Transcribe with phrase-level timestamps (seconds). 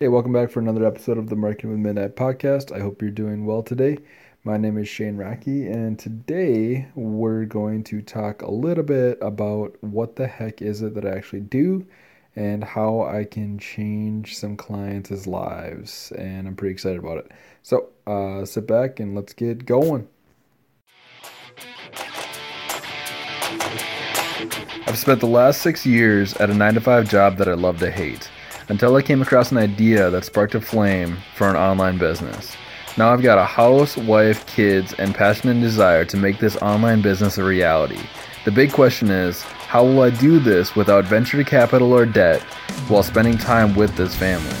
[0.00, 2.70] Hey, welcome back for another episode of the Marketing with Midnight podcast.
[2.70, 3.98] I hope you're doing well today.
[4.44, 9.76] My name is Shane Rocky, and today we're going to talk a little bit about
[9.80, 11.84] what the heck is it that I actually do
[12.36, 16.12] and how I can change some clients' lives.
[16.12, 17.32] And I'm pretty excited about it.
[17.64, 20.06] So uh, sit back and let's get going.
[24.86, 27.80] I've spent the last six years at a 9 to 5 job that I love
[27.80, 28.30] to hate
[28.68, 32.56] until I came across an idea that sparked a flame for an online business.
[32.96, 37.00] Now I've got a house, wife, kids, and passion and desire to make this online
[37.00, 38.00] business a reality.
[38.44, 42.40] The big question is how will I do this without venture capital or debt
[42.88, 44.56] while spending time with this family?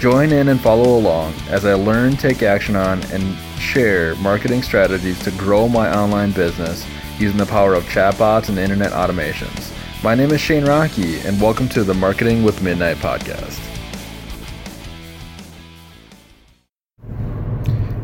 [0.00, 5.18] Join in and follow along as I learn, take action on, and share marketing strategies
[5.20, 6.86] to grow my online business
[7.18, 9.75] using the power of chatbots and internet automations.
[10.06, 13.58] My name is Shane Rocky, and welcome to the Marketing with Midnight podcast.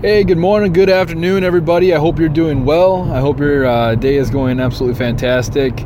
[0.01, 1.95] Hey, good morning, good afternoon, everybody.
[1.95, 3.09] I hope you're doing well.
[3.13, 5.81] I hope your uh, day is going absolutely fantastic.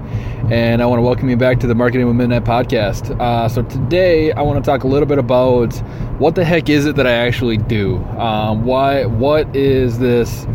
[0.50, 3.10] And I want to welcome you back to the Marketing with Midnight podcast.
[3.20, 5.74] Uh, so, today I want to talk a little bit about
[6.18, 7.98] what the heck is it that I actually do?
[8.16, 10.46] Um, why, what is this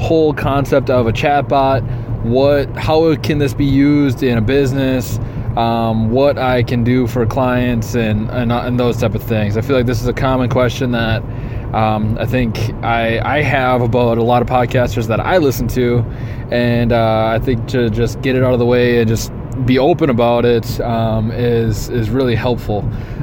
[0.00, 1.88] whole concept of a chatbot?
[2.24, 5.18] What how can this be used in a business
[5.56, 9.56] um, what I can do for clients and, and, and those type of things.
[9.56, 11.22] I feel like this is a common question that
[11.74, 15.98] um, I think I, I have about a lot of podcasters that I listen to,
[16.50, 19.32] and uh, I think to just get it out of the way and just
[19.64, 22.80] be open about it um, is is really helpful.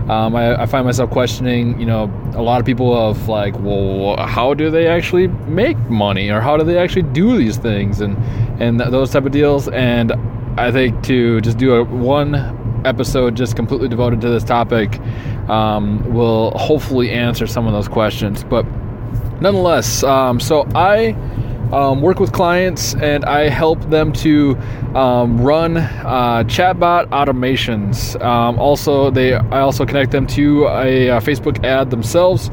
[0.10, 4.18] Um, I, I, find myself questioning, you know, a lot of people of like, well,
[4.26, 8.18] how do they actually make money, or how do they actually do these things, and
[8.62, 9.68] and those type of deals.
[9.70, 10.14] And
[10.58, 12.36] I think to just do a one
[12.86, 15.00] episode just completely devoted to this topic
[15.50, 18.44] um, will hopefully answer some of those questions.
[18.44, 18.66] But
[19.42, 21.16] nonetheless, um, so I
[21.74, 24.58] um, work with clients and I help them to
[24.96, 28.22] um, run uh, chatbot automations.
[28.22, 32.50] Um, also, they I also connect them to a, a Facebook ad themselves.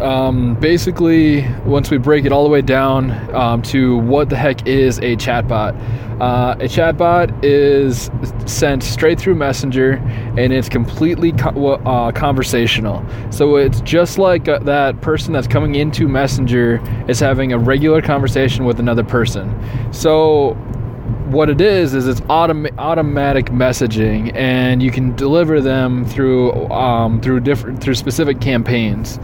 [0.00, 4.66] Um, basically, once we break it all the way down um, to what the heck
[4.66, 5.74] is a chatbot,
[6.20, 8.10] uh, a chatbot is
[8.50, 9.92] sent straight through Messenger
[10.38, 13.04] and it's completely co- uh, conversational.
[13.30, 18.00] So it's just like uh, that person that's coming into Messenger is having a regular
[18.00, 19.54] conversation with another person.
[19.92, 20.56] So
[21.26, 27.20] what it is is it's autom- automatic messaging and you can deliver them through um,
[27.20, 29.18] through different through specific campaigns.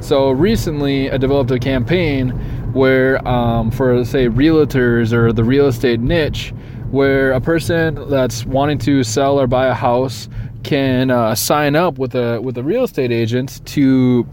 [0.00, 2.30] So recently i developed a campaign
[2.72, 6.52] where um, for say realtors or the real estate niche
[6.90, 10.28] where a person that's wanting to sell or buy a house
[10.62, 14.26] can uh, sign up with a with a real estate agent to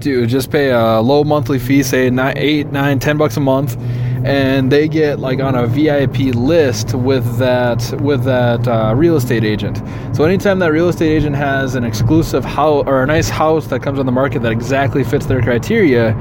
[0.00, 3.76] to just pay a low monthly fee say nine, eight nine ten bucks a month
[4.26, 9.44] and they get like on a VIP list with that with that uh, real estate
[9.44, 9.80] agent.
[10.16, 13.82] So anytime that real estate agent has an exclusive house or a nice house that
[13.82, 16.12] comes on the market that exactly fits their criteria,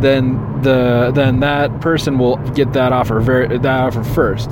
[0.00, 4.50] then the then that person will get that offer very that offer first.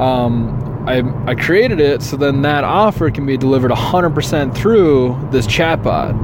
[0.00, 5.46] Um, I, I created it so then that offer can be delivered 100% through this
[5.46, 6.14] chatbot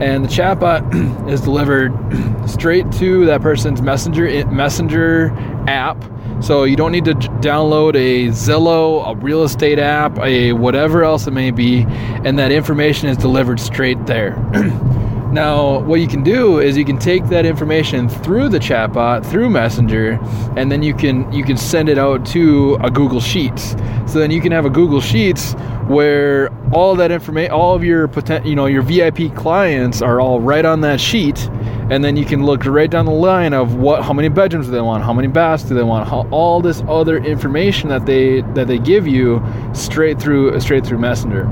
[0.00, 1.92] and the chatbot is delivered
[2.48, 5.30] straight to that person's messenger messenger
[5.68, 6.02] app
[6.42, 11.28] so you don't need to download a Zillow, a real estate app, a whatever else
[11.28, 11.84] it may be,
[12.24, 14.34] and that information is delivered straight there.
[15.32, 19.50] now, what you can do is you can take that information through the chatbot, through
[19.50, 20.18] Messenger,
[20.56, 23.76] and then you can you can send it out to a Google Sheets.
[24.06, 25.52] So then you can have a Google Sheets
[25.86, 30.40] where all that information, all of your potent, you know, your VIP clients are all
[30.40, 31.48] right on that sheet,
[31.90, 34.72] and then you can look right down the line of what, how many bedrooms do
[34.72, 38.42] they want, how many baths do they want, how, all this other information that they
[38.54, 41.44] that they give you straight through straight through Messenger.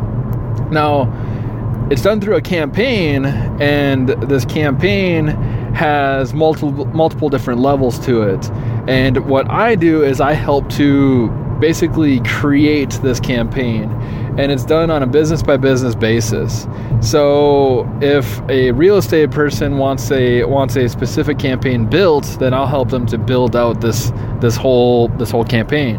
[0.71, 1.13] Now,
[1.91, 5.29] it's done through a campaign, and this campaign
[5.75, 8.51] has multiple multiple different levels to it.
[8.89, 11.29] And what I do is I help to
[11.61, 13.91] basically create this campaign
[14.39, 16.67] and it's done on a business by business basis.
[17.01, 22.67] So if a real estate person wants a wants a specific campaign built, then I'll
[22.67, 25.97] help them to build out this this whole this whole campaign.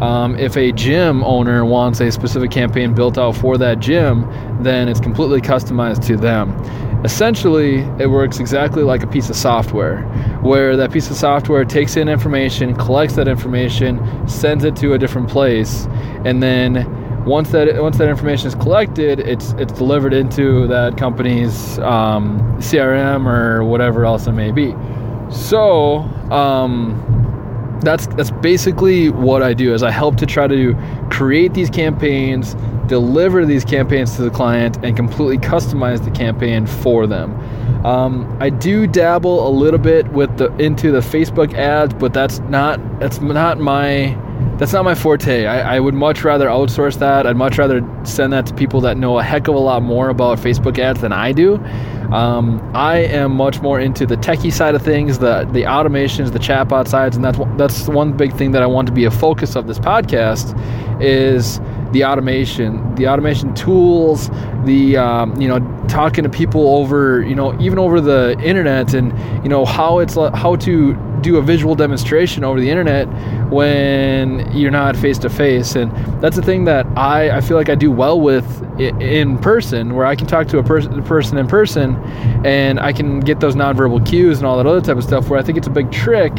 [0.00, 4.28] Um, if a gym owner wants a specific campaign built out for that gym,
[4.62, 6.50] then it's completely customized to them.
[7.04, 9.98] Essentially, it works exactly like a piece of software,
[10.44, 13.98] where that piece of software takes in information, collects that information,
[14.28, 15.86] sends it to a different place,
[16.24, 21.78] and then once that once that information is collected, it's it's delivered into that company's
[21.78, 24.74] um, CRM or whatever else it may be.
[25.30, 26.00] So
[26.30, 27.00] um,
[27.80, 29.74] that's that's basically what I do.
[29.74, 30.74] Is I help to try to
[31.10, 32.54] create these campaigns,
[32.86, 37.34] deliver these campaigns to the client, and completely customize the campaign for them.
[37.84, 42.38] Um, I do dabble a little bit with the into the Facebook ads, but that's
[42.40, 44.16] not that's not my
[44.58, 45.46] that's not my forte.
[45.46, 47.26] I, I, would much rather outsource that.
[47.26, 50.08] I'd much rather send that to people that know a heck of a lot more
[50.08, 51.56] about Facebook ads than I do.
[52.12, 56.38] Um, I am much more into the techie side of things, the the automations, the
[56.38, 59.56] chatbot sides, and that's that's one big thing that I want to be a focus
[59.56, 60.54] of this podcast
[61.02, 61.58] is
[61.92, 64.28] the automation, the automation tools,
[64.64, 65.58] the um, you know
[65.88, 69.12] talking to people over you know even over the internet, and
[69.42, 70.94] you know how it's how to
[71.24, 73.08] do a visual demonstration over the internet
[73.50, 75.74] when you're not face to face.
[75.74, 75.90] And
[76.22, 78.44] that's the thing that I, I feel like I do well with
[78.78, 81.96] in person, where I can talk to a person, person in person
[82.44, 85.28] and I can get those nonverbal cues and all that other type of stuff.
[85.28, 86.34] Where I think it's a big trick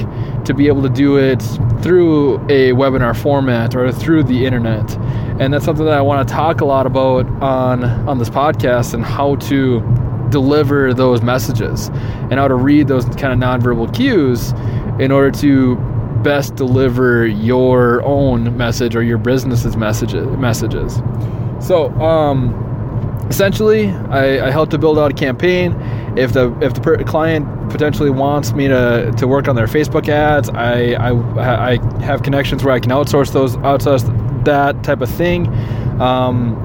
[0.46, 1.42] to be able to do it
[1.82, 4.96] through a webinar format or through the internet.
[5.40, 8.94] And that's something that I want to talk a lot about on, on this podcast
[8.94, 9.82] and how to
[10.30, 11.90] deliver those messages
[12.30, 14.52] and how to read those kind of nonverbal cues
[15.00, 15.76] in order to
[16.24, 21.02] best deliver your own message or your business's messages messages.
[21.60, 22.54] So um,
[23.30, 25.74] essentially I, I help to build out a campaign.
[26.18, 30.08] If the if the per- client potentially wants me to, to work on their facebook
[30.08, 34.04] ads I, I i have connections where i can outsource those outsource
[34.46, 35.48] that type of thing.
[36.02, 36.56] Um,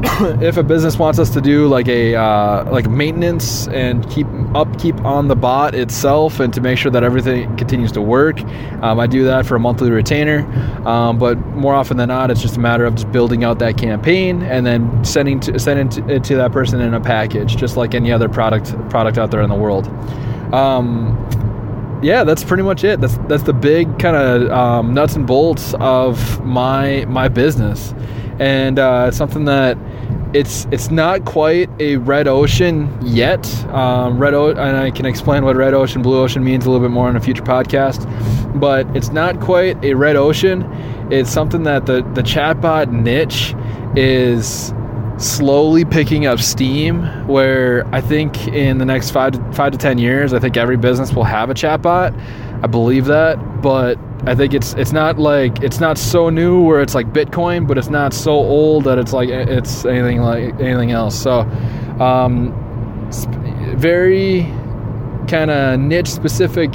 [0.40, 4.94] if a business wants us to do like a uh, like maintenance and keep upkeep
[5.04, 8.40] on the bot itself and to make sure that everything continues to work,
[8.82, 10.46] um, I do that for a monthly retainer.
[10.86, 13.76] Um, but more often than not, it's just a matter of just building out that
[13.76, 17.94] campaign and then sending to, sending it to that person in a package, just like
[17.94, 19.88] any other product product out there in the world.
[20.54, 21.16] Um,
[22.02, 23.00] yeah, that's pretty much it.
[23.00, 27.92] That's that's the big kind of um, nuts and bolts of my my business,
[28.38, 29.76] and uh, something that
[30.34, 33.46] it's it's not quite a red ocean yet.
[33.68, 36.86] Um, red o- and I can explain what red ocean, blue ocean means a little
[36.86, 38.04] bit more in a future podcast.
[38.60, 40.62] But it's not quite a red ocean.
[41.10, 43.54] It's something that the the chatbot niche
[43.96, 44.72] is
[45.18, 47.02] slowly picking up steam.
[47.26, 50.76] Where I think in the next five to, five to ten years, I think every
[50.76, 52.18] business will have a chatbot.
[52.62, 56.80] I believe that, but I think it's it's not like it's not so new where
[56.80, 60.90] it's like Bitcoin, but it's not so old that it's like it's anything like anything
[60.90, 61.20] else.
[61.20, 61.40] So,
[62.00, 62.52] um,
[63.76, 64.42] very
[65.28, 66.74] kind of niche specific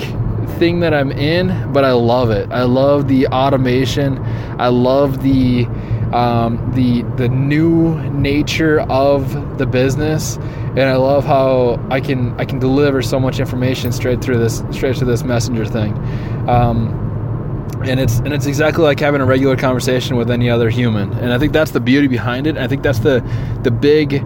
[0.57, 2.49] thing that I'm in, but I love it.
[2.51, 4.19] I love the automation.
[4.59, 5.67] I love the
[6.13, 12.45] um, the the new nature of the business, and I love how I can I
[12.45, 15.93] can deliver so much information straight through this straight to this messenger thing.
[16.47, 16.99] Um,
[17.85, 21.33] and it's and it's exactly like having a regular conversation with any other human and
[21.33, 23.19] i think that's the beauty behind it i think that's the
[23.63, 24.23] the big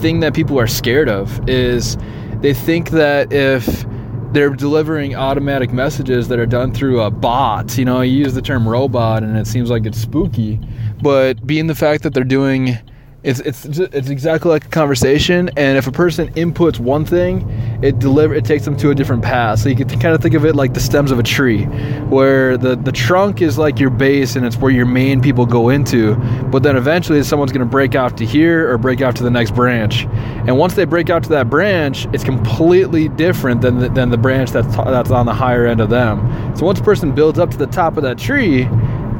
[0.00, 1.96] thing that people are scared of is
[2.40, 3.84] they think that if
[4.32, 7.76] they're delivering automatic messages that are done through a bot.
[7.76, 10.60] You know you use the term robot and it seems like it's spooky
[11.02, 12.78] but being the fact that they're doing
[13.22, 17.48] it's it's it's exactly like a conversation, and if a person inputs one thing,
[17.82, 19.58] it deliver it takes them to a different path.
[19.58, 21.64] So you can kind of think of it like the stems of a tree,
[22.08, 25.68] where the the trunk is like your base, and it's where your main people go
[25.68, 26.14] into.
[26.50, 29.30] But then eventually, someone's going to break off to here or break off to the
[29.30, 30.06] next branch,
[30.46, 34.18] and once they break out to that branch, it's completely different than the, than the
[34.18, 36.56] branch that's that's on the higher end of them.
[36.56, 38.66] So once a person builds up to the top of that tree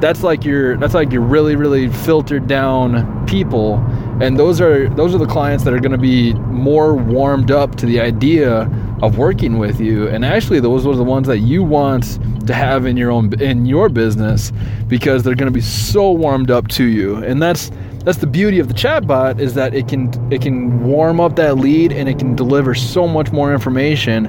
[0.00, 3.76] that's like your that's like your really really filtered down people.
[4.20, 7.76] And those are those are the clients that are going to be more warmed up
[7.76, 8.70] to the idea
[9.02, 10.08] of working with you.
[10.08, 13.66] And actually those are the ones that you want to have in your own in
[13.66, 14.52] your business
[14.88, 17.16] because they're going to be so warmed up to you.
[17.16, 17.70] And that's
[18.04, 21.58] that's the beauty of the chatbot is that it can it can warm up that
[21.58, 24.26] lead and it can deliver so much more information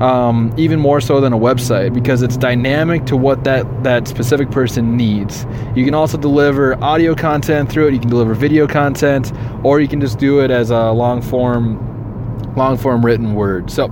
[0.00, 4.50] um, even more so than a website because it's dynamic to what that that specific
[4.50, 5.46] person needs.
[5.74, 7.94] You can also deliver audio content through it.
[7.94, 9.32] You can deliver video content,
[9.64, 13.70] or you can just do it as a long form, long form written word.
[13.70, 13.88] So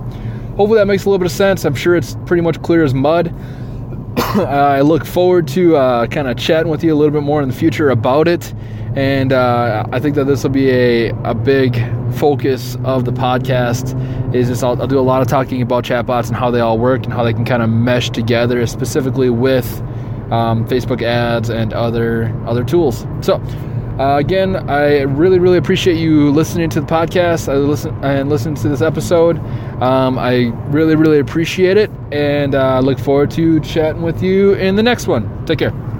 [0.57, 1.65] hopefully that makes a little bit of sense.
[1.65, 3.33] I'm sure it's pretty much clear as mud.
[4.17, 7.49] I look forward to uh, kind of chatting with you a little bit more in
[7.49, 8.53] the future about it.
[8.95, 11.75] And uh, I think that this will be a, a big
[12.15, 13.95] focus of the podcast
[14.35, 16.77] is just I'll, I'll, do a lot of talking about chatbots and how they all
[16.77, 19.81] work and how they can kind of mesh together specifically with
[20.31, 23.05] um, Facebook ads, and other other tools.
[23.21, 23.41] So.
[23.99, 27.49] Uh, again, I really, really appreciate you listening to the podcast.
[27.49, 29.37] I listen and listen to this episode.
[29.83, 34.75] Um, I really, really appreciate it, and uh, look forward to chatting with you in
[34.75, 35.45] the next one.
[35.45, 35.90] Take care.